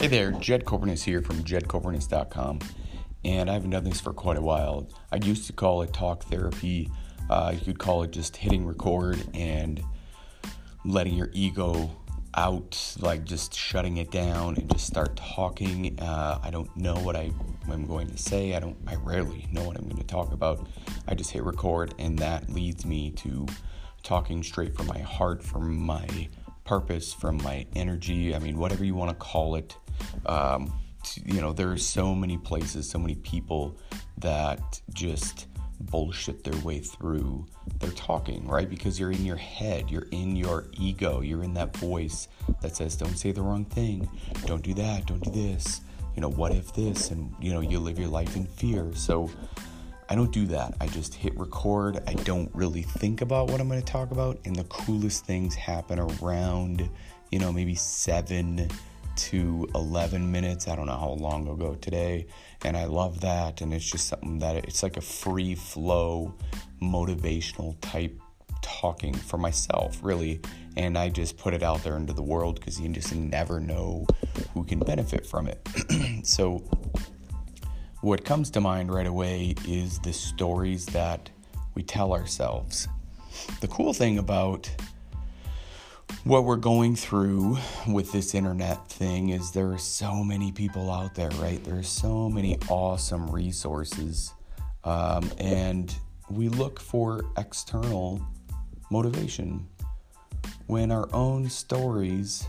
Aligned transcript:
Hey 0.00 0.06
there, 0.06 0.30
Jed 0.30 0.64
Copernicus 0.64 1.02
here 1.02 1.22
from 1.22 1.42
jedcopernicus.com, 1.42 2.60
and 3.24 3.50
I 3.50 3.52
haven't 3.52 3.70
done 3.70 3.82
this 3.82 4.00
for 4.00 4.12
quite 4.12 4.36
a 4.36 4.40
while. 4.40 4.88
I 5.10 5.16
used 5.16 5.48
to 5.48 5.52
call 5.52 5.82
it 5.82 5.92
talk 5.92 6.22
therapy. 6.22 6.88
Uh, 7.28 7.50
you 7.52 7.64
could 7.64 7.80
call 7.80 8.04
it 8.04 8.12
just 8.12 8.36
hitting 8.36 8.64
record 8.64 9.20
and 9.34 9.82
letting 10.84 11.14
your 11.14 11.30
ego 11.32 11.90
out, 12.36 12.96
like 13.00 13.24
just 13.24 13.52
shutting 13.52 13.96
it 13.96 14.12
down 14.12 14.54
and 14.54 14.70
just 14.70 14.86
start 14.86 15.16
talking. 15.16 15.98
Uh, 15.98 16.38
I 16.44 16.50
don't 16.50 16.74
know 16.76 16.94
what 16.94 17.16
I 17.16 17.32
am 17.68 17.84
going 17.84 18.06
to 18.06 18.16
say. 18.16 18.54
I 18.54 18.60
don't. 18.60 18.76
I 18.86 18.94
rarely 18.94 19.48
know 19.50 19.64
what 19.64 19.76
I'm 19.76 19.82
going 19.86 19.96
to 19.96 20.04
talk 20.04 20.32
about. 20.32 20.64
I 21.08 21.16
just 21.16 21.32
hit 21.32 21.42
record, 21.42 21.92
and 21.98 22.16
that 22.20 22.48
leads 22.48 22.86
me 22.86 23.10
to 23.16 23.48
talking 24.04 24.44
straight 24.44 24.76
from 24.76 24.86
my 24.86 25.00
heart, 25.00 25.42
from 25.42 25.76
my 25.76 26.28
purpose, 26.68 27.14
from 27.14 27.42
my 27.42 27.66
energy. 27.74 28.34
I 28.34 28.38
mean, 28.38 28.58
whatever 28.58 28.84
you 28.84 28.94
want 28.94 29.10
to 29.10 29.16
call 29.16 29.54
it. 29.54 29.74
Um, 30.26 30.72
you 31.24 31.40
know, 31.40 31.52
there 31.52 31.70
are 31.70 31.78
so 31.78 32.14
many 32.14 32.36
places, 32.36 32.90
so 32.90 32.98
many 32.98 33.14
people 33.14 33.78
that 34.18 34.80
just 34.92 35.46
bullshit 35.80 36.44
their 36.44 36.60
way 36.62 36.80
through 36.80 37.46
their 37.78 37.92
talking, 37.92 38.46
right? 38.46 38.68
Because 38.68 39.00
you're 39.00 39.12
in 39.12 39.24
your 39.24 39.36
head, 39.36 39.90
you're 39.90 40.08
in 40.10 40.36
your 40.36 40.66
ego, 40.74 41.22
you're 41.22 41.42
in 41.42 41.54
that 41.54 41.74
voice 41.76 42.28
that 42.60 42.76
says, 42.76 42.96
don't 42.96 43.16
say 43.16 43.32
the 43.32 43.40
wrong 43.40 43.64
thing, 43.64 44.08
don't 44.44 44.62
do 44.62 44.74
that, 44.74 45.06
don't 45.06 45.22
do 45.22 45.30
this, 45.30 45.80
you 46.14 46.20
know, 46.20 46.28
what 46.28 46.52
if 46.52 46.74
this? 46.74 47.10
And, 47.12 47.32
you 47.40 47.52
know, 47.52 47.60
you 47.60 47.78
live 47.78 47.98
your 47.98 48.08
life 48.08 48.36
in 48.36 48.44
fear. 48.44 48.90
So 48.92 49.30
I 50.10 50.14
don't 50.14 50.32
do 50.32 50.46
that. 50.46 50.74
I 50.80 50.86
just 50.86 51.14
hit 51.14 51.38
record. 51.38 52.02
I 52.06 52.14
don't 52.14 52.50
really 52.54 52.82
think 52.82 53.20
about 53.20 53.50
what 53.50 53.60
I'm 53.60 53.68
going 53.68 53.80
to 53.80 53.92
talk 53.92 54.10
about. 54.10 54.38
And 54.46 54.56
the 54.56 54.64
coolest 54.64 55.26
things 55.26 55.54
happen 55.54 55.98
around, 55.98 56.88
you 57.30 57.38
know, 57.38 57.52
maybe 57.52 57.74
seven 57.74 58.68
to 59.16 59.68
11 59.74 60.30
minutes. 60.30 60.66
I 60.66 60.76
don't 60.76 60.86
know 60.86 60.96
how 60.96 61.10
long 61.10 61.46
I'll 61.46 61.56
go 61.56 61.74
today. 61.74 62.26
And 62.64 62.76
I 62.76 62.84
love 62.84 63.20
that. 63.20 63.60
And 63.60 63.74
it's 63.74 63.90
just 63.90 64.08
something 64.08 64.38
that 64.38 64.56
it's 64.56 64.82
like 64.82 64.96
a 64.96 65.02
free 65.02 65.54
flow, 65.54 66.34
motivational 66.80 67.76
type 67.82 68.18
talking 68.62 69.12
for 69.12 69.36
myself, 69.36 69.98
really. 70.02 70.40
And 70.76 70.96
I 70.96 71.10
just 71.10 71.36
put 71.36 71.52
it 71.52 71.62
out 71.62 71.82
there 71.82 71.96
into 71.96 72.14
the 72.14 72.22
world 72.22 72.60
because 72.60 72.80
you 72.80 72.88
just 72.88 73.14
never 73.14 73.60
know 73.60 74.06
who 74.54 74.64
can 74.64 74.78
benefit 74.78 75.26
from 75.26 75.48
it. 75.48 75.68
so, 76.26 76.62
what 78.00 78.24
comes 78.24 78.50
to 78.50 78.60
mind 78.60 78.92
right 78.92 79.06
away 79.06 79.54
is 79.66 79.98
the 80.00 80.12
stories 80.12 80.86
that 80.86 81.30
we 81.74 81.82
tell 81.82 82.12
ourselves. 82.12 82.88
The 83.60 83.68
cool 83.68 83.92
thing 83.92 84.18
about 84.18 84.70
what 86.24 86.44
we're 86.44 86.56
going 86.56 86.94
through 86.94 87.58
with 87.88 88.12
this 88.12 88.34
internet 88.34 88.88
thing 88.88 89.30
is 89.30 89.50
there 89.50 89.72
are 89.72 89.78
so 89.78 90.22
many 90.22 90.52
people 90.52 90.90
out 90.90 91.14
there, 91.14 91.30
right? 91.40 91.62
There 91.64 91.78
are 91.78 91.82
so 91.82 92.28
many 92.28 92.56
awesome 92.68 93.28
resources. 93.30 94.32
Um, 94.84 95.30
and 95.38 95.94
we 96.30 96.48
look 96.48 96.78
for 96.78 97.22
external 97.36 98.24
motivation 98.90 99.66
when 100.66 100.90
our 100.90 101.08
own 101.12 101.48
stories 101.50 102.46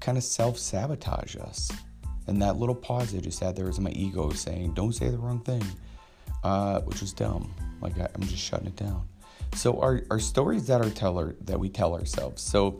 kind 0.00 0.18
of 0.18 0.24
self 0.24 0.58
sabotage 0.58 1.36
us. 1.36 1.70
And 2.26 2.40
that 2.42 2.56
little 2.56 2.74
pause 2.74 3.14
I 3.14 3.18
just 3.18 3.40
had 3.40 3.56
there 3.56 3.66
was 3.66 3.80
my 3.80 3.90
ego 3.90 4.30
saying, 4.30 4.74
don't 4.74 4.92
say 4.92 5.08
the 5.08 5.18
wrong 5.18 5.40
thing, 5.40 5.64
uh, 6.44 6.80
which 6.82 7.00
was 7.00 7.12
dumb. 7.12 7.52
Like 7.80 7.98
I, 7.98 8.08
I'm 8.14 8.22
just 8.22 8.42
shutting 8.42 8.68
it 8.68 8.76
down. 8.76 9.06
So 9.54 9.80
our, 9.80 10.02
our 10.10 10.18
stories 10.18 10.66
that 10.68 10.80
are 10.80 10.90
teller 10.90 11.36
that 11.42 11.58
we 11.58 11.68
tell 11.68 11.94
ourselves. 11.94 12.42
So 12.42 12.78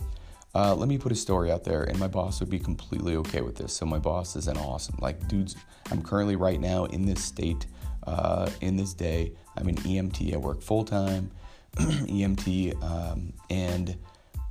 uh, 0.54 0.74
let 0.74 0.88
me 0.88 0.98
put 0.98 1.12
a 1.12 1.14
story 1.14 1.50
out 1.50 1.64
there, 1.64 1.84
and 1.84 1.98
my 1.98 2.08
boss 2.08 2.40
would 2.40 2.50
be 2.50 2.58
completely 2.58 3.16
okay 3.16 3.40
with 3.40 3.56
this. 3.56 3.72
So 3.72 3.86
my 3.86 3.98
boss 3.98 4.36
is 4.36 4.48
an 4.48 4.58
awesome, 4.58 4.96
like, 5.00 5.26
dudes. 5.26 5.56
I'm 5.90 6.02
currently 6.02 6.36
right 6.36 6.60
now 6.60 6.84
in 6.86 7.06
this 7.06 7.24
state, 7.24 7.66
uh, 8.06 8.50
in 8.60 8.76
this 8.76 8.92
day. 8.92 9.32
I'm 9.56 9.68
an 9.68 9.76
EMT. 9.76 10.34
I 10.34 10.36
work 10.36 10.60
full 10.60 10.84
time, 10.84 11.30
EMT, 11.76 12.82
um, 12.84 13.32
and 13.48 13.96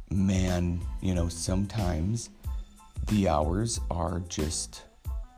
man, 0.10 0.82
you 1.02 1.14
know, 1.14 1.30
sometimes 1.30 2.32
the 3.08 3.28
hours 3.28 3.80
are 3.90 4.22
just 4.28 4.84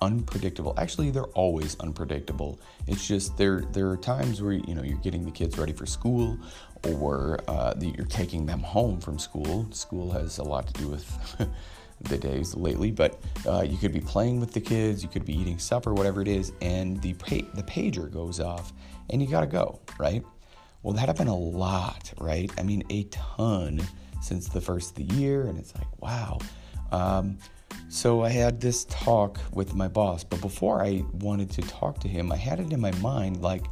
unpredictable. 0.01 0.73
Actually, 0.77 1.09
they're 1.11 1.23
always 1.23 1.79
unpredictable. 1.79 2.59
It's 2.87 3.07
just 3.07 3.37
there 3.37 3.61
there 3.71 3.89
are 3.89 3.97
times 3.97 4.41
where 4.41 4.53
you 4.53 4.75
know 4.75 4.83
you're 4.83 4.97
getting 4.97 5.25
the 5.25 5.31
kids 5.31 5.57
ready 5.57 5.73
for 5.73 5.85
school, 5.85 6.37
or 6.87 7.39
uh, 7.47 7.73
you're 7.79 8.05
taking 8.05 8.45
them 8.45 8.59
home 8.59 8.99
from 8.99 9.17
school. 9.17 9.67
School 9.71 10.11
has 10.11 10.37
a 10.37 10.43
lot 10.43 10.67
to 10.67 10.73
do 10.73 10.89
with 10.89 11.49
the 12.01 12.17
days 12.17 12.53
lately, 12.55 12.91
but 12.91 13.21
uh, 13.47 13.61
you 13.61 13.77
could 13.77 13.93
be 13.93 14.01
playing 14.01 14.39
with 14.39 14.51
the 14.51 14.59
kids, 14.59 15.01
you 15.01 15.09
could 15.09 15.25
be 15.25 15.33
eating 15.33 15.57
supper, 15.57 15.93
whatever 15.93 16.21
it 16.21 16.27
is, 16.27 16.51
and 16.61 17.01
the 17.01 17.13
pa- 17.13 17.49
the 17.53 17.63
pager 17.63 18.11
goes 18.11 18.39
off, 18.39 18.73
and 19.09 19.21
you 19.21 19.27
gotta 19.27 19.47
go, 19.47 19.79
right? 19.97 20.23
Well, 20.83 20.93
that 20.95 21.07
happened 21.07 21.29
a 21.29 21.33
lot, 21.33 22.11
right? 22.19 22.51
I 22.57 22.63
mean, 22.63 22.83
a 22.89 23.03
ton 23.05 23.81
since 24.21 24.49
the 24.49 24.59
first 24.59 24.91
of 24.91 25.07
the 25.07 25.15
year, 25.15 25.47
and 25.47 25.57
it's 25.57 25.73
like, 25.75 25.87
wow. 26.01 26.39
Um, 26.93 27.37
so 27.89 28.23
I 28.23 28.29
had 28.29 28.61
this 28.61 28.85
talk 28.85 29.39
with 29.51 29.75
my 29.75 29.87
boss, 29.87 30.23
but 30.23 30.39
before 30.41 30.83
I 30.83 31.03
wanted 31.13 31.49
to 31.51 31.61
talk 31.63 31.99
to 32.01 32.07
him, 32.07 32.31
I 32.31 32.37
had 32.37 32.59
it 32.59 32.71
in 32.71 32.79
my 32.79 32.91
mind 32.99 33.41
like 33.41 33.65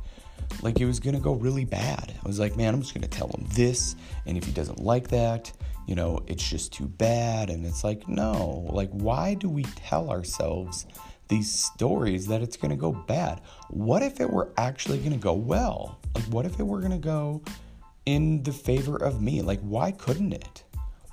like 0.62 0.82
it 0.82 0.86
was 0.86 1.00
gonna 1.00 1.20
go 1.20 1.34
really 1.34 1.64
bad. 1.64 2.14
I 2.24 2.28
was 2.28 2.40
like, 2.40 2.58
man, 2.58 2.74
I'm 2.74 2.82
just 2.82 2.94
gonna 2.94 3.08
tell 3.08 3.30
him 3.30 3.48
this, 3.54 3.96
and 4.26 4.38
if 4.38 4.44
he 4.44 4.52
doesn't 4.52 4.80
like 4.80 5.08
that, 5.10 5.52
you 5.88 5.96
know, 5.96 6.20
it's 6.28 6.48
just 6.48 6.74
too 6.74 6.88
bad. 6.88 7.50
And 7.50 7.66
it's 7.66 7.84
like, 7.84 8.08
no, 8.08 8.68
like, 8.70 8.90
why 8.90 9.36
do 9.36 9.50
we 9.50 9.64
tell 9.76 10.10
ourselves 10.10 10.86
these 11.28 11.52
stories 11.52 12.28
that 12.28 12.42
it's 12.42 12.58
gonna 12.58 12.76
go 12.76 12.92
bad? 12.92 13.42
What 13.70 14.02
if 14.02 14.20
it 14.20 14.30
were 14.30 14.52
actually 14.58 14.98
gonna 14.98 15.18
go 15.18 15.34
well? 15.34 16.00
Like, 16.16 16.26
what 16.26 16.46
if 16.46 16.60
it 16.60 16.64
were 16.64 16.82
gonna 16.82 17.00
go 17.00 17.42
in 18.06 18.44
the 18.44 18.52
favor 18.52 18.98
of 18.98 19.22
me? 19.22 19.42
Like, 19.42 19.62
why 19.62 19.92
couldn't 19.92 20.34
it? 20.34 20.64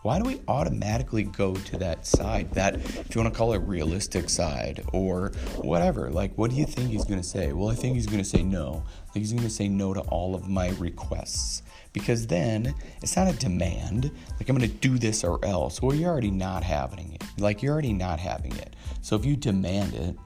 Why 0.08 0.18
do 0.18 0.24
we 0.24 0.40
automatically 0.48 1.22
go 1.22 1.52
to 1.52 1.76
that 1.76 2.06
side 2.06 2.50
that 2.54 2.76
if 2.76 3.14
you 3.14 3.20
want 3.20 3.30
to 3.30 3.36
call 3.36 3.52
it 3.52 3.58
realistic 3.58 4.30
side 4.30 4.82
or 4.94 5.32
whatever 5.56 6.08
like 6.08 6.32
what 6.36 6.48
do 6.48 6.56
you 6.56 6.64
think 6.64 6.88
he's 6.88 7.04
going 7.04 7.20
to 7.20 7.26
say? 7.26 7.52
Well 7.52 7.68
i 7.68 7.74
think 7.74 7.94
he's 7.94 8.06
going 8.06 8.22
to 8.22 8.24
say 8.24 8.42
no. 8.42 8.82
Think 9.12 9.26
he's 9.26 9.34
going 9.34 9.44
to 9.44 9.50
say 9.50 9.68
no 9.68 9.92
to 9.92 10.00
all 10.00 10.34
of 10.34 10.48
my 10.48 10.70
requests. 10.78 11.62
Because 11.92 12.26
then 12.26 12.74
it's 13.02 13.16
not 13.16 13.28
a 13.28 13.36
demand 13.36 14.10
like 14.40 14.48
i'm 14.48 14.56
going 14.56 14.70
to 14.70 14.76
do 14.78 14.96
this 14.96 15.24
or 15.24 15.44
else. 15.44 15.82
Well 15.82 15.94
you're 15.94 16.10
already 16.10 16.30
not 16.30 16.64
having 16.64 17.12
it. 17.12 17.22
Like 17.38 17.62
you're 17.62 17.74
already 17.74 17.92
not 17.92 18.18
having 18.18 18.56
it. 18.56 18.76
So 19.02 19.14
if 19.14 19.26
you 19.26 19.36
demand 19.36 19.92
it 19.92 20.16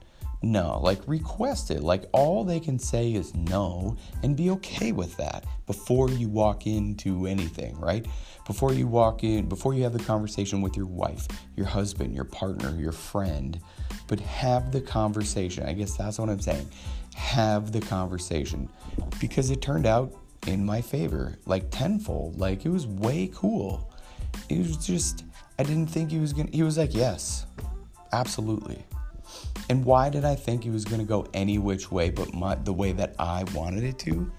no, 0.43 0.81
like 0.83 1.01
request 1.07 1.71
it. 1.71 1.83
Like 1.83 2.05
all 2.13 2.45
they 2.45 2.59
can 2.59 2.79
say 2.79 3.13
is 3.13 3.35
no 3.35 3.97
and 4.23 4.37
be 4.37 4.51
okay 4.51 4.91
with 4.91 5.17
that 5.17 5.45
before 5.67 6.11
you 6.11 6.29
walk 6.29 6.67
into 6.67 7.27
anything, 7.27 7.79
right? 7.79 8.07
Before 8.47 8.73
you 8.73 8.89
walk 8.89 9.23
in, 9.23 9.49
before 9.49 9.73
you 9.73 9.85
have 9.85 9.93
the 9.93 10.03
conversation 10.03 10.61
with 10.61 10.77
your 10.77 10.87
wife, 10.87 11.29
your 11.57 11.67
husband, 11.67 12.15
your 12.15 12.25
partner, 12.25 12.77
your 12.77 12.93
friend, 12.93 13.61
but 14.09 14.19
have 14.19 14.73
the 14.73 14.81
conversation. 14.81 15.65
I 15.65 15.75
guess 15.75 15.97
that's 15.97 16.19
what 16.19 16.29
I'm 16.29 16.41
saying. 16.41 16.69
Have 17.15 17.71
the 17.71 17.81
conversation 17.81 18.69
because 19.21 19.51
it 19.51 19.63
turned 19.63 19.87
out 19.87 20.13
in 20.49 20.67
my 20.67 20.81
favor, 20.81 21.39
like 21.47 21.71
tenfold. 21.71 22.41
Like 22.41 22.65
it 22.65 22.71
was 22.71 22.87
way 22.87 23.31
cool. 23.33 23.93
It 24.49 24.59
was 24.59 24.77
just, 24.77 25.25
I 25.59 25.63
didn't 25.63 25.87
think 25.87 26.11
he 26.11 26.19
was 26.19 26.33
gonna, 26.33 26.51
he 26.53 26.65
was 26.65 26.79
like, 26.79 26.95
yes, 26.95 27.47
absolutely. 28.13 28.85
And 29.69 29.85
why 29.85 30.11
did 30.11 30.25
I 30.25 30.35
think 30.35 30.65
he 30.65 30.71
was 30.71 30.85
going 30.85 31.01
to 31.01 31.07
go 31.07 31.27
any 31.33 31.59
which 31.59 31.91
way 31.91 32.11
but 32.11 32.35
my, 32.35 32.55
the 32.57 32.73
way 32.73 32.93
that 32.93 33.15
I 33.19 33.45
wanted 33.55 33.85
it 33.85 33.99
to? 34.01 34.31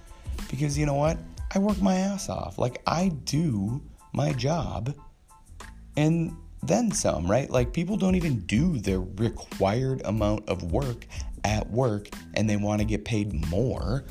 Because 0.49 0.77
you 0.77 0.85
know 0.85 0.93
what? 0.93 1.17
I 1.55 1.59
work 1.59 1.81
my 1.81 1.95
ass 1.95 2.29
off. 2.29 2.57
Like 2.57 2.81
I 2.85 3.09
do 3.25 3.81
my 4.11 4.33
job 4.33 4.95
and 5.95 6.35
then 6.61 6.91
some, 6.91 7.29
right? 7.29 7.49
Like 7.49 7.73
people 7.73 7.97
don't 7.97 8.15
even 8.15 8.39
do 8.41 8.77
the 8.79 8.99
required 8.99 10.01
amount 10.05 10.47
of 10.49 10.71
work 10.71 11.05
at 11.43 11.69
work 11.69 12.09
and 12.35 12.49
they 12.49 12.55
want 12.55 12.79
to 12.79 12.85
get 12.85 13.05
paid 13.05 13.33
more 13.49 14.05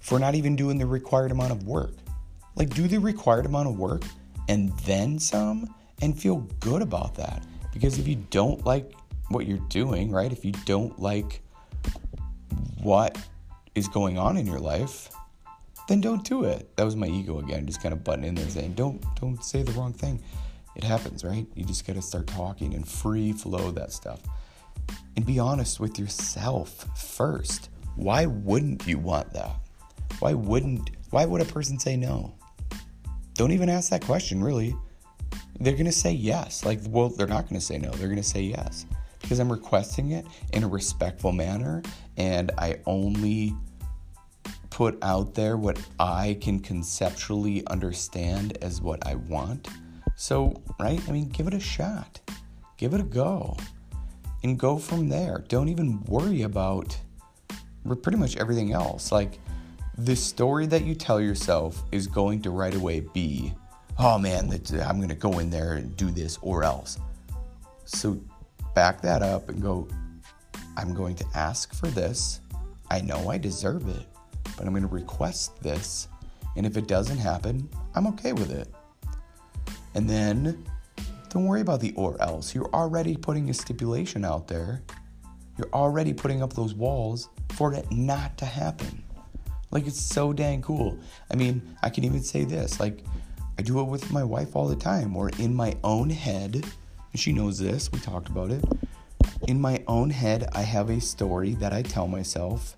for 0.00 0.18
not 0.18 0.34
even 0.34 0.56
doing 0.56 0.78
the 0.78 0.86
required 0.86 1.30
amount 1.30 1.52
of 1.52 1.64
work. 1.64 1.94
Like 2.56 2.70
do 2.70 2.88
the 2.88 2.98
required 2.98 3.46
amount 3.46 3.68
of 3.68 3.78
work 3.78 4.02
and 4.48 4.76
then 4.80 5.18
some 5.18 5.72
and 6.02 6.18
feel 6.18 6.38
good 6.58 6.82
about 6.82 7.14
that. 7.16 7.44
Because 7.72 7.98
if 7.98 8.08
you 8.08 8.16
don't 8.30 8.64
like 8.64 8.92
what 9.30 9.46
you're 9.46 9.58
doing, 9.68 10.10
right? 10.10 10.30
If 10.30 10.44
you 10.44 10.52
don't 10.64 10.98
like 11.00 11.40
what 12.82 13.16
is 13.74 13.88
going 13.88 14.18
on 14.18 14.36
in 14.36 14.46
your 14.46 14.58
life, 14.58 15.10
then 15.88 16.00
don't 16.00 16.24
do 16.24 16.44
it. 16.44 16.76
That 16.76 16.84
was 16.84 16.96
my 16.96 17.06
ego 17.06 17.38
again, 17.38 17.66
just 17.66 17.82
kind 17.82 17.92
of 17.92 18.04
butting 18.04 18.24
in 18.24 18.34
there 18.34 18.48
saying, 18.48 18.74
don't 18.74 19.02
don't 19.20 19.42
say 19.42 19.62
the 19.62 19.72
wrong 19.72 19.92
thing. 19.92 20.22
It 20.76 20.84
happens, 20.84 21.24
right? 21.24 21.46
You 21.54 21.64
just 21.64 21.86
got 21.86 21.96
to 21.96 22.02
start 22.02 22.26
talking 22.26 22.74
and 22.74 22.86
free 22.86 23.32
flow 23.32 23.70
that 23.72 23.92
stuff. 23.92 24.20
And 25.16 25.26
be 25.26 25.38
honest 25.38 25.80
with 25.80 25.98
yourself 25.98 26.86
first. 26.96 27.70
Why 27.96 28.26
wouldn't 28.26 28.86
you 28.86 28.98
want 28.98 29.32
that? 29.32 29.54
Why 30.20 30.34
wouldn't 30.34 30.90
why 31.10 31.24
would 31.24 31.40
a 31.40 31.44
person 31.44 31.78
say 31.78 31.96
no? 31.96 32.34
Don't 33.34 33.52
even 33.52 33.68
ask 33.68 33.90
that 33.90 34.02
question, 34.02 34.42
really. 34.42 34.74
They're 35.58 35.76
to 35.76 35.92
say 35.92 36.12
yes. 36.12 36.64
Like, 36.64 36.80
well, 36.88 37.10
they're 37.10 37.26
not 37.26 37.48
to 37.48 37.60
say 37.60 37.78
no. 37.78 37.90
They're 37.90 38.08
to 38.16 38.22
say 38.22 38.42
yes 38.42 38.86
because 39.20 39.38
I'm 39.38 39.50
requesting 39.50 40.12
it 40.12 40.26
in 40.52 40.64
a 40.64 40.68
respectful 40.68 41.32
manner 41.32 41.82
and 42.16 42.50
I 42.58 42.80
only 42.86 43.54
put 44.70 44.98
out 45.02 45.34
there 45.34 45.56
what 45.56 45.78
I 45.98 46.38
can 46.40 46.60
conceptually 46.60 47.66
understand 47.66 48.58
as 48.62 48.80
what 48.80 49.06
I 49.06 49.16
want. 49.16 49.68
So, 50.16 50.62
right? 50.78 51.00
I 51.08 51.12
mean, 51.12 51.28
give 51.28 51.46
it 51.46 51.54
a 51.54 51.60
shot. 51.60 52.20
Give 52.76 52.94
it 52.94 53.00
a 53.00 53.04
go. 53.04 53.56
And 54.42 54.58
go 54.58 54.78
from 54.78 55.08
there. 55.08 55.44
Don't 55.48 55.68
even 55.68 56.02
worry 56.04 56.42
about 56.42 56.96
pretty 58.02 58.18
much 58.18 58.36
everything 58.36 58.72
else. 58.72 59.12
Like, 59.12 59.38
the 59.98 60.16
story 60.16 60.66
that 60.66 60.84
you 60.84 60.94
tell 60.94 61.20
yourself 61.20 61.82
is 61.92 62.06
going 62.06 62.40
to 62.42 62.50
right 62.50 62.74
away 62.74 63.00
be, 63.00 63.52
oh 63.98 64.18
man, 64.18 64.50
I'm 64.82 64.96
going 64.96 65.08
to 65.10 65.14
go 65.14 65.40
in 65.40 65.50
there 65.50 65.74
and 65.74 65.94
do 65.96 66.10
this 66.10 66.38
or 66.40 66.64
else. 66.64 66.98
So 67.84 68.18
back 68.74 69.00
that 69.02 69.22
up 69.22 69.48
and 69.48 69.60
go, 69.60 69.88
I'm 70.76 70.94
going 70.94 71.16
to 71.16 71.26
ask 71.34 71.74
for 71.74 71.88
this. 71.88 72.40
I 72.90 73.00
know 73.00 73.30
I 73.30 73.38
deserve 73.38 73.88
it, 73.88 74.06
but 74.56 74.66
I'm 74.66 74.70
going 74.70 74.82
to 74.82 74.88
request 74.88 75.62
this. 75.62 76.08
And 76.56 76.66
if 76.66 76.76
it 76.76 76.86
doesn't 76.86 77.18
happen, 77.18 77.68
I'm 77.94 78.06
okay 78.08 78.32
with 78.32 78.50
it. 78.50 78.68
And 79.94 80.08
then 80.08 80.64
don't 81.28 81.46
worry 81.46 81.60
about 81.60 81.80
the 81.80 81.92
or 81.94 82.20
else. 82.20 82.54
You're 82.54 82.70
already 82.74 83.16
putting 83.16 83.50
a 83.50 83.54
stipulation 83.54 84.24
out 84.24 84.48
there. 84.48 84.82
You're 85.56 85.70
already 85.72 86.12
putting 86.12 86.42
up 86.42 86.52
those 86.52 86.74
walls 86.74 87.28
for 87.50 87.74
it 87.74 87.90
not 87.90 88.36
to 88.38 88.44
happen. 88.44 89.04
Like 89.70 89.86
it's 89.86 90.00
so 90.00 90.32
dang 90.32 90.62
cool. 90.62 90.98
I 91.30 91.36
mean, 91.36 91.76
I 91.82 91.90
can 91.90 92.04
even 92.04 92.22
say 92.22 92.44
this 92.44 92.80
like, 92.80 93.04
I 93.58 93.62
do 93.62 93.80
it 93.80 93.84
with 93.84 94.10
my 94.10 94.24
wife 94.24 94.56
all 94.56 94.66
the 94.66 94.76
time. 94.76 95.14
We're 95.14 95.28
in 95.38 95.54
my 95.54 95.76
own 95.84 96.10
head, 96.10 96.64
and 97.12 97.20
she 97.20 97.32
knows 97.32 97.58
this, 97.58 97.90
we 97.92 97.98
talked 97.98 98.28
about 98.28 98.50
it. 98.50 98.64
In 99.48 99.60
my 99.60 99.82
own 99.86 100.10
head, 100.10 100.48
I 100.52 100.62
have 100.62 100.90
a 100.90 101.00
story 101.00 101.54
that 101.54 101.72
I 101.72 101.82
tell 101.82 102.06
myself, 102.06 102.76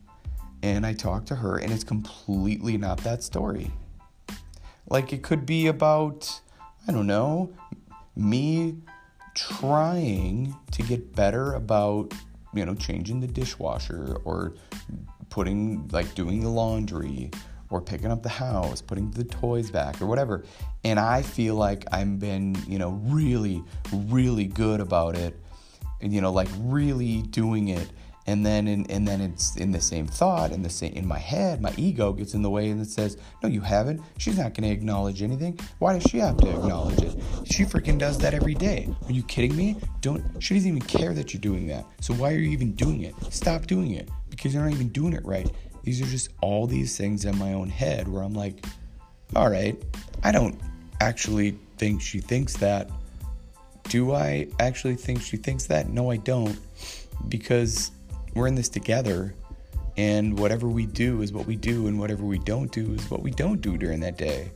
and 0.62 0.86
I 0.86 0.92
talk 0.92 1.26
to 1.26 1.36
her, 1.36 1.58
and 1.58 1.72
it's 1.72 1.84
completely 1.84 2.76
not 2.78 2.98
that 2.98 3.22
story. 3.22 3.70
Like, 4.88 5.12
it 5.12 5.22
could 5.22 5.46
be 5.46 5.66
about, 5.66 6.40
I 6.86 6.92
don't 6.92 7.06
know, 7.06 7.52
me 8.16 8.76
trying 9.34 10.54
to 10.72 10.82
get 10.82 11.14
better 11.14 11.54
about, 11.54 12.12
you 12.54 12.64
know, 12.64 12.74
changing 12.74 13.20
the 13.20 13.26
dishwasher 13.26 14.18
or 14.24 14.54
putting 15.30 15.88
like 15.88 16.14
doing 16.14 16.40
the 16.40 16.48
laundry 16.48 17.30
or 17.72 17.80
picking 17.80 18.10
up 18.10 18.22
the 18.22 18.28
house, 18.28 18.82
putting 18.82 19.10
the 19.10 19.24
toys 19.24 19.70
back 19.70 20.00
or 20.02 20.06
whatever. 20.06 20.44
And 20.84 21.00
I 21.00 21.22
feel 21.22 21.54
like 21.54 21.84
I've 21.90 22.18
been, 22.18 22.56
you 22.68 22.78
know, 22.78 22.90
really, 23.04 23.64
really 23.92 24.46
good 24.46 24.80
about 24.80 25.16
it. 25.16 25.38
And, 26.00 26.12
you 26.12 26.20
know, 26.20 26.32
like 26.32 26.48
really 26.58 27.22
doing 27.22 27.68
it. 27.68 27.88
And 28.26 28.46
then 28.46 28.68
in, 28.68 28.88
and 28.88 29.06
then 29.06 29.20
it's 29.20 29.56
in 29.56 29.72
the 29.72 29.80
same 29.80 30.06
thought, 30.06 30.52
in 30.52 30.62
the 30.62 30.70
same 30.70 30.92
in 30.92 31.06
my 31.06 31.18
head, 31.18 31.60
my 31.60 31.72
ego 31.76 32.12
gets 32.12 32.34
in 32.34 32.42
the 32.42 32.50
way 32.50 32.70
and 32.70 32.80
it 32.80 32.88
says, 32.88 33.16
No, 33.42 33.48
you 33.48 33.60
haven't. 33.60 34.00
She's 34.18 34.38
not 34.38 34.54
gonna 34.54 34.68
acknowledge 34.68 35.22
anything. 35.22 35.58
Why 35.80 35.94
does 35.98 36.08
she 36.08 36.18
have 36.18 36.36
to 36.36 36.48
acknowledge 36.48 37.00
it? 37.02 37.20
She 37.44 37.64
freaking 37.64 37.98
does 37.98 38.18
that 38.18 38.32
every 38.32 38.54
day. 38.54 38.88
Are 39.06 39.12
you 39.12 39.24
kidding 39.24 39.56
me? 39.56 39.76
Don't 40.02 40.22
she 40.40 40.54
doesn't 40.54 40.68
even 40.68 40.82
care 40.82 41.14
that 41.14 41.34
you're 41.34 41.40
doing 41.40 41.66
that. 41.68 41.84
So 42.00 42.14
why 42.14 42.32
are 42.32 42.38
you 42.38 42.50
even 42.50 42.72
doing 42.74 43.02
it? 43.02 43.14
Stop 43.30 43.66
doing 43.66 43.92
it 43.92 44.08
because 44.30 44.54
you're 44.54 44.62
not 44.62 44.72
even 44.72 44.90
doing 44.90 45.14
it 45.14 45.24
right. 45.24 45.50
These 45.82 46.00
are 46.00 46.06
just 46.06 46.30
all 46.40 46.66
these 46.66 46.96
things 46.96 47.24
in 47.24 47.36
my 47.38 47.54
own 47.54 47.68
head 47.68 48.08
where 48.08 48.22
I'm 48.22 48.34
like, 48.34 48.64
all 49.34 49.50
right, 49.50 49.80
I 50.22 50.30
don't 50.30 50.58
actually 51.00 51.58
think 51.78 52.00
she 52.00 52.20
thinks 52.20 52.56
that. 52.58 52.90
Do 53.88 54.12
I 54.12 54.48
actually 54.60 54.94
think 54.94 55.22
she 55.22 55.36
thinks 55.36 55.66
that? 55.66 55.88
No, 55.88 56.10
I 56.10 56.18
don't. 56.18 56.58
Because 57.28 57.90
we're 58.34 58.46
in 58.46 58.54
this 58.54 58.68
together, 58.68 59.34
and 59.96 60.38
whatever 60.38 60.68
we 60.68 60.86
do 60.86 61.22
is 61.22 61.32
what 61.32 61.46
we 61.46 61.56
do, 61.56 61.88
and 61.88 61.98
whatever 61.98 62.24
we 62.24 62.38
don't 62.38 62.70
do 62.70 62.94
is 62.94 63.10
what 63.10 63.22
we 63.22 63.30
don't 63.30 63.60
do 63.60 63.76
during 63.76 64.00
that 64.00 64.16
day. 64.16 64.50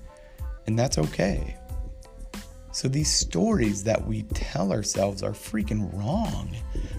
And 0.66 0.78
that's 0.78 0.98
okay. 0.98 1.56
So 2.76 2.88
these 2.88 3.10
stories 3.10 3.82
that 3.84 4.06
we 4.06 4.24
tell 4.34 4.70
ourselves 4.70 5.22
are 5.22 5.30
freaking 5.30 5.90
wrong, 5.94 6.54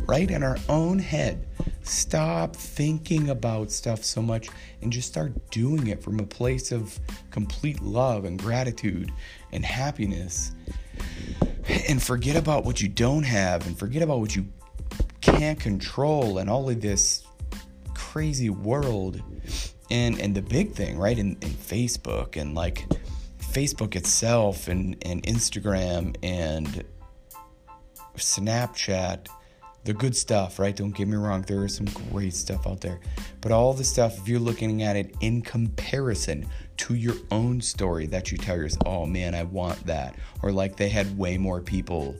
right? 0.07 0.27
In 0.31 0.41
our 0.41 0.57
own 0.69 0.97
head. 0.97 1.45
Stop 1.83 2.55
thinking 2.55 3.29
about 3.29 3.69
stuff 3.69 4.03
so 4.03 4.19
much 4.19 4.49
and 4.81 4.91
just 4.91 5.07
start 5.07 5.51
doing 5.51 5.85
it 5.85 6.01
from 6.01 6.19
a 6.19 6.25
place 6.25 6.71
of 6.71 6.99
complete 7.29 7.79
love 7.79 8.25
and 8.25 8.41
gratitude 8.41 9.11
and 9.51 9.63
happiness. 9.63 10.55
And 11.87 12.01
forget 12.01 12.35
about 12.35 12.65
what 12.65 12.81
you 12.81 12.89
don't 12.89 13.21
have 13.21 13.67
and 13.67 13.77
forget 13.77 14.01
about 14.01 14.19
what 14.19 14.35
you 14.35 14.47
can't 15.21 15.59
control 15.59 16.39
and 16.39 16.49
all 16.49 16.67
of 16.71 16.81
this 16.81 17.21
crazy 17.93 18.49
world. 18.49 19.21
And 19.91 20.19
and 20.19 20.33
the 20.33 20.41
big 20.41 20.71
thing, 20.71 20.97
right, 20.97 21.19
in, 21.19 21.37
in 21.41 21.49
Facebook 21.49 22.35
and 22.35 22.55
like 22.55 22.83
Facebook 23.57 23.95
itself 23.95 24.67
and, 24.67 24.95
and 25.01 25.23
Instagram 25.23 26.15
and 26.21 26.83
Snapchat, 28.15 29.29
the 29.83 29.93
good 29.93 30.15
stuff, 30.15 30.59
right? 30.59 30.75
Don't 30.75 30.91
get 30.91 31.07
me 31.07 31.17
wrong, 31.17 31.41
there 31.41 31.65
is 31.65 31.75
some 31.75 31.87
great 32.11 32.35
stuff 32.35 32.67
out 32.67 32.81
there. 32.81 32.99
But 33.41 33.51
all 33.51 33.73
the 33.73 33.83
stuff, 33.83 34.19
if 34.19 34.27
you're 34.27 34.39
looking 34.39 34.83
at 34.83 34.95
it 34.95 35.15
in 35.21 35.41
comparison 35.41 36.45
to 36.77 36.93
your 36.93 37.15
own 37.31 37.59
story 37.59 38.05
that 38.05 38.31
you 38.31 38.37
tell 38.37 38.57
yourself, 38.57 38.83
oh 38.85 39.07
man, 39.07 39.33
I 39.33 39.41
want 39.41 39.83
that. 39.87 40.13
Or 40.43 40.51
like 40.51 40.75
they 40.75 40.89
had 40.89 41.17
way 41.17 41.39
more 41.39 41.59
people 41.59 42.15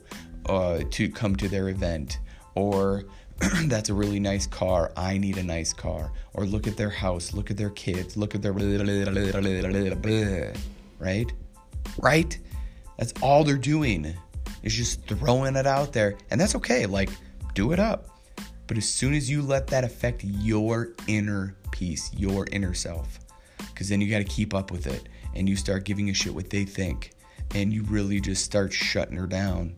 uh, 0.46 0.80
to 0.90 1.08
come 1.08 1.36
to 1.36 1.48
their 1.48 1.68
event. 1.68 2.18
Or 2.56 3.04
that's 3.66 3.90
a 3.90 3.94
really 3.94 4.18
nice 4.18 4.48
car. 4.48 4.90
I 4.96 5.18
need 5.18 5.38
a 5.38 5.44
nice 5.44 5.72
car. 5.72 6.10
Or 6.34 6.46
look 6.46 6.66
at 6.66 6.76
their 6.76 6.90
house, 6.90 7.32
look 7.32 7.52
at 7.52 7.56
their 7.56 7.70
kids, 7.70 8.16
look 8.16 8.34
at 8.34 8.42
their 8.42 8.52
right? 10.98 11.32
Right? 11.98 12.38
That's 12.96 13.12
all 13.22 13.44
they're 13.44 13.56
doing 13.56 14.14
is 14.62 14.74
just 14.74 15.04
throwing 15.06 15.56
it 15.56 15.66
out 15.66 15.92
there. 15.92 16.16
And 16.30 16.40
that's 16.40 16.54
okay. 16.56 16.86
Like, 16.86 17.10
do 17.54 17.72
it 17.72 17.78
up. 17.78 18.08
But 18.66 18.76
as 18.76 18.88
soon 18.88 19.14
as 19.14 19.30
you 19.30 19.42
let 19.42 19.66
that 19.68 19.84
affect 19.84 20.24
your 20.24 20.94
inner 21.06 21.56
peace, 21.70 22.10
your 22.14 22.46
inner 22.52 22.74
self, 22.74 23.18
because 23.58 23.88
then 23.88 24.00
you 24.00 24.10
got 24.10 24.18
to 24.18 24.24
keep 24.24 24.54
up 24.54 24.70
with 24.70 24.86
it 24.86 25.08
and 25.34 25.48
you 25.48 25.56
start 25.56 25.84
giving 25.84 26.10
a 26.10 26.14
shit 26.14 26.34
what 26.34 26.50
they 26.50 26.64
think 26.64 27.12
and 27.54 27.72
you 27.72 27.82
really 27.84 28.20
just 28.20 28.44
start 28.44 28.72
shutting 28.72 29.16
her 29.16 29.26
down, 29.26 29.76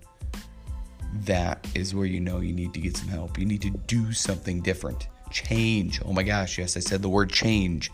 that 1.24 1.66
is 1.74 1.94
where 1.94 2.06
you 2.06 2.20
know 2.20 2.40
you 2.40 2.52
need 2.52 2.74
to 2.74 2.80
get 2.80 2.96
some 2.96 3.08
help. 3.08 3.38
You 3.38 3.46
need 3.46 3.62
to 3.62 3.70
do 3.70 4.12
something 4.12 4.60
different. 4.60 5.08
Change. 5.30 6.00
Oh 6.04 6.12
my 6.12 6.22
gosh, 6.22 6.58
yes, 6.58 6.76
I 6.76 6.80
said 6.80 7.02
the 7.02 7.08
word 7.08 7.30
change. 7.30 7.92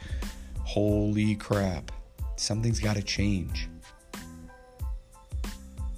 Holy 0.62 1.34
crap. 1.34 1.92
Something's 2.36 2.80
got 2.80 2.96
to 2.96 3.02
change. 3.02 3.68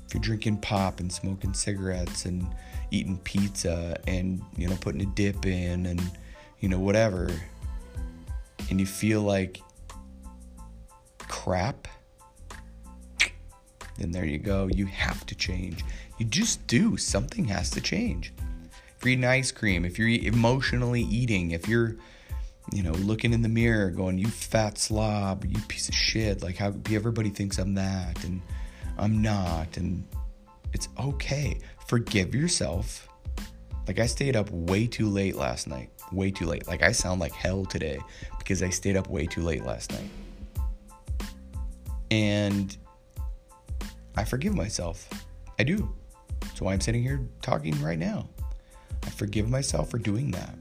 If 0.07 0.15
you're 0.15 0.23
drinking 0.23 0.59
pop 0.59 1.01
and 1.01 1.13
smoking 1.13 1.53
cigarettes 1.53 2.25
and 2.25 2.49
eating 2.91 3.19
pizza 3.19 4.01
and, 4.07 4.41
you 4.57 4.69
know, 4.69 4.77
putting 4.81 5.03
a 5.03 5.07
dip 5.07 5.45
in 5.45 5.85
and, 5.87 6.01
you 6.61 6.69
know, 6.69 6.79
whatever, 6.79 7.31
and 8.71 8.81
you 8.81 8.87
feel 8.87 9.21
like 9.23 9.61
crap, 11.19 11.89
then 13.99 14.13
there 14.13 14.25
you 14.25 14.39
go. 14.39 14.69
You 14.73 14.87
have 14.87 15.27
to 15.27 15.35
change. 15.35 15.85
You 16.19 16.27
just 16.27 16.67
do. 16.67 16.97
Something 16.97 17.45
has 17.47 17.69
to 17.71 17.81
change. 17.81 18.33
If 18.97 19.05
you're 19.05 19.13
eating 19.13 19.25
ice 19.25 19.53
cream, 19.53 19.85
if 19.85 19.99
you're 19.99 20.09
emotionally 20.09 21.03
eating, 21.03 21.51
if 21.51 21.69
you're 21.69 21.97
you 22.73 22.83
know, 22.83 22.93
looking 22.93 23.33
in 23.33 23.43
the 23.43 23.49
mirror, 23.49 23.91
going, 23.91 24.19
"You 24.19 24.29
fat 24.29 24.79
slob, 24.79 25.45
you 25.45 25.61
piece 25.69 25.89
of 25.89 25.95
shit." 25.95 26.43
Like 26.43 26.57
how 26.57 26.75
everybody 26.91 27.31
thinks 27.31 27.59
I'm 27.59 27.75
that, 27.75 28.23
and 28.25 28.41
I'm 28.99 29.23
not, 29.23 29.77
and 29.77 30.07
it's 30.73 30.89
okay. 30.99 31.59
Forgive 31.87 32.35
yourself. 32.35 33.09
Like 33.87 33.99
I 33.99 34.07
stayed 34.07 34.37
up 34.37 34.51
way 34.51 34.87
too 34.87 35.09
late 35.09 35.37
last 35.37 35.67
night. 35.67 35.91
Way 36.13 36.31
too 36.31 36.47
late. 36.47 36.67
Like 36.67 36.83
I 36.83 36.93
sound 36.93 37.21
like 37.21 37.33
hell 37.33 37.65
today 37.65 37.99
because 38.39 38.63
I 38.63 38.69
stayed 38.69 38.97
up 38.97 39.09
way 39.09 39.27
too 39.27 39.43
late 39.43 39.65
last 39.65 39.93
night. 39.93 40.11
And 42.11 42.77
I 44.17 44.25
forgive 44.25 44.55
myself. 44.55 45.09
I 45.59 45.65
do. 45.65 45.95
That's 46.41 46.61
why 46.61 46.73
I'm 46.73 46.81
sitting 46.81 47.03
here 47.03 47.21
talking 47.41 47.81
right 47.83 47.99
now. 47.99 48.29
I 49.05 49.11
forgive 49.11 49.49
myself 49.49 49.91
for 49.91 49.99
doing 49.99 50.31
that 50.33 50.55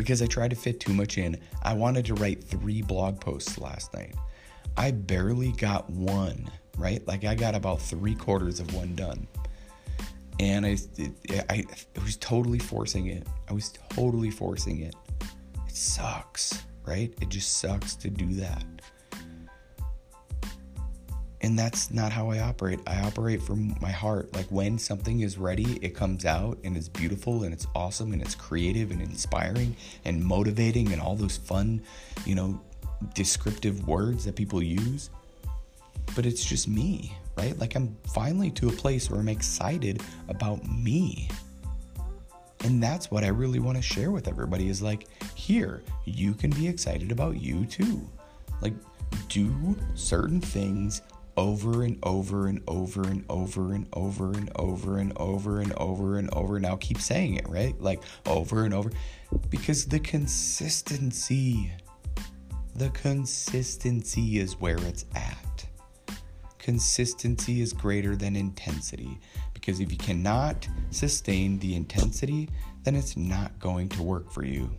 because 0.00 0.22
I 0.22 0.26
tried 0.26 0.48
to 0.48 0.56
fit 0.56 0.80
too 0.80 0.94
much 0.94 1.18
in. 1.18 1.38
I 1.62 1.74
wanted 1.74 2.06
to 2.06 2.14
write 2.14 2.42
three 2.42 2.80
blog 2.80 3.20
posts 3.20 3.58
last 3.58 3.92
night. 3.92 4.14
I 4.78 4.92
barely 4.92 5.52
got 5.52 5.90
one, 5.90 6.50
right? 6.78 7.06
Like 7.06 7.24
I 7.24 7.34
got 7.34 7.54
about 7.54 7.82
three 7.82 8.14
quarters 8.14 8.60
of 8.60 8.74
one 8.74 8.94
done. 8.94 9.28
And 10.38 10.64
I, 10.64 10.78
it, 10.96 11.44
I, 11.50 11.66
I 11.98 12.02
was 12.02 12.16
totally 12.16 12.58
forcing 12.58 13.08
it. 13.08 13.26
I 13.46 13.52
was 13.52 13.74
totally 13.90 14.30
forcing 14.30 14.80
it. 14.80 14.94
It 15.68 15.76
sucks, 15.76 16.64
right? 16.86 17.12
It 17.20 17.28
just 17.28 17.58
sucks 17.58 17.94
to 17.96 18.08
do 18.08 18.26
that. 18.36 18.64
And 21.42 21.58
that's 21.58 21.90
not 21.90 22.12
how 22.12 22.30
I 22.30 22.40
operate. 22.40 22.80
I 22.86 23.00
operate 23.00 23.42
from 23.42 23.74
my 23.80 23.90
heart. 23.90 24.34
Like 24.34 24.46
when 24.50 24.78
something 24.78 25.20
is 25.20 25.38
ready, 25.38 25.78
it 25.80 25.94
comes 25.94 26.26
out 26.26 26.58
and 26.64 26.76
it's 26.76 26.88
beautiful 26.88 27.44
and 27.44 27.54
it's 27.54 27.66
awesome 27.74 28.12
and 28.12 28.20
it's 28.20 28.34
creative 28.34 28.90
and 28.90 29.00
inspiring 29.00 29.74
and 30.04 30.22
motivating 30.22 30.92
and 30.92 31.00
all 31.00 31.16
those 31.16 31.38
fun, 31.38 31.80
you 32.26 32.34
know, 32.34 32.60
descriptive 33.14 33.88
words 33.88 34.24
that 34.26 34.36
people 34.36 34.62
use. 34.62 35.08
But 36.14 36.26
it's 36.26 36.44
just 36.44 36.68
me, 36.68 37.16
right? 37.38 37.58
Like 37.58 37.74
I'm 37.74 37.96
finally 38.12 38.50
to 38.52 38.68
a 38.68 38.72
place 38.72 39.10
where 39.10 39.18
I'm 39.18 39.28
excited 39.28 40.02
about 40.28 40.66
me. 40.68 41.30
And 42.64 42.82
that's 42.82 43.10
what 43.10 43.24
I 43.24 43.28
really 43.28 43.60
want 43.60 43.78
to 43.78 43.82
share 43.82 44.10
with 44.10 44.28
everybody 44.28 44.68
is 44.68 44.82
like, 44.82 45.06
here, 45.34 45.82
you 46.04 46.34
can 46.34 46.50
be 46.50 46.68
excited 46.68 47.10
about 47.10 47.40
you 47.40 47.64
too. 47.64 48.06
Like, 48.60 48.74
do 49.28 49.74
certain 49.94 50.40
things 50.40 51.00
over 51.36 51.82
and 51.82 51.98
over 52.02 52.46
and 52.46 52.62
over 52.68 53.02
and 53.02 53.24
over 53.28 53.72
and 53.72 53.86
over 53.92 54.32
and 54.32 54.50
over 54.56 54.98
and 54.98 55.12
over 55.16 55.60
and 55.60 55.72
over 55.76 56.18
and 56.18 56.34
over. 56.34 56.66
I'll 56.66 56.76
keep 56.76 57.00
saying 57.00 57.36
it, 57.36 57.48
right? 57.48 57.80
Like 57.80 58.02
over 58.26 58.64
and 58.64 58.74
over. 58.74 58.90
Because 59.48 59.86
the 59.86 60.00
consistency, 60.00 61.72
the 62.74 62.90
consistency 62.90 64.38
is 64.38 64.58
where 64.60 64.78
it's 64.78 65.04
at. 65.14 65.66
Consistency 66.58 67.62
is 67.62 67.72
greater 67.72 68.16
than 68.16 68.36
intensity. 68.36 69.18
Because 69.54 69.80
if 69.80 69.90
you 69.90 69.98
cannot 69.98 70.68
sustain 70.90 71.58
the 71.58 71.74
intensity, 71.74 72.48
then 72.82 72.94
it's 72.94 73.16
not 73.16 73.58
going 73.58 73.88
to 73.90 74.02
work 74.02 74.30
for 74.30 74.44
you. 74.44 74.70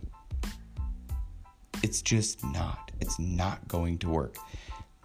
It's 1.82 2.02
just 2.02 2.44
not. 2.44 2.92
It's 3.00 3.18
not 3.18 3.66
going 3.68 3.98
to 3.98 4.08
work. 4.08 4.36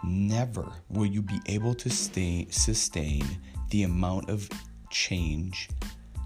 Never 0.04 0.72
will 0.90 1.06
you 1.06 1.22
be 1.22 1.40
able 1.48 1.74
to 1.76 1.90
stay, 1.90 2.48
sustain 2.50 3.26
the 3.72 3.84
amount 3.84 4.30
of 4.30 4.50
change, 4.90 5.70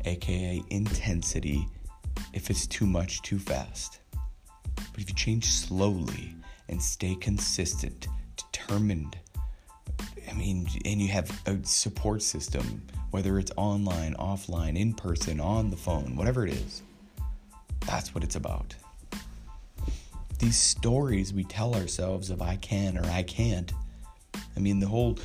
aka 0.05 0.61
intensity, 0.69 1.67
if 2.33 2.49
it's 2.49 2.67
too 2.67 2.85
much 2.85 3.21
too 3.21 3.39
fast. 3.39 3.99
But 4.11 4.99
if 4.99 5.09
you 5.09 5.15
change 5.15 5.49
slowly 5.49 6.35
and 6.69 6.81
stay 6.81 7.15
consistent, 7.15 8.07
determined, 8.35 9.17
I 10.29 10.33
mean, 10.33 10.67
and 10.85 11.01
you 11.01 11.07
have 11.09 11.31
a 11.45 11.57
support 11.63 12.21
system, 12.21 12.83
whether 13.11 13.39
it's 13.39 13.51
online, 13.57 14.15
offline, 14.15 14.77
in 14.77 14.93
person, 14.93 15.39
on 15.39 15.69
the 15.69 15.77
phone, 15.77 16.15
whatever 16.15 16.45
it 16.45 16.53
is, 16.53 16.81
that's 17.85 18.13
what 18.13 18.23
it's 18.23 18.35
about 18.35 18.75
these 20.41 20.59
stories 20.59 21.33
we 21.33 21.43
tell 21.43 21.75
ourselves 21.75 22.29
of 22.29 22.41
I 22.41 22.57
can 22.57 22.97
or 22.97 23.05
I 23.05 23.23
can't. 23.23 23.71
I 24.57 24.59
mean 24.59 24.79
the 24.79 24.87
whole 24.87 25.17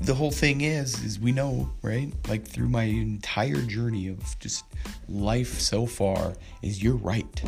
the 0.00 0.14
whole 0.14 0.30
thing 0.30 0.62
is 0.62 1.02
is 1.04 1.20
we 1.20 1.30
know, 1.30 1.70
right? 1.82 2.12
Like 2.28 2.46
through 2.46 2.68
my 2.68 2.84
entire 2.84 3.60
journey 3.62 4.08
of 4.08 4.38
just 4.40 4.64
life 5.08 5.60
so 5.60 5.86
far 5.86 6.34
is 6.62 6.82
you're 6.82 6.96
right. 6.96 7.42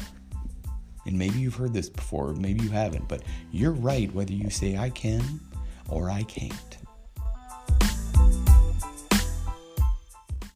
And 1.07 1.19
maybe 1.19 1.41
you've 1.41 1.57
heard 1.57 1.73
this 1.73 1.89
before, 1.89 2.35
maybe 2.35 2.63
you 2.63 2.71
haven't, 2.71 3.09
but 3.09 3.23
you're 3.51 3.73
right 3.73 4.13
whether 4.15 4.33
you 4.33 4.51
say 4.51 4.77
I 4.77 4.91
can 4.91 5.41
or 5.89 6.11
I 6.11 6.23
can't. 6.25 6.79